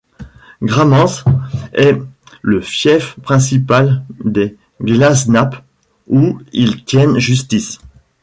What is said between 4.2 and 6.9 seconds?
des Glasenapp, où ils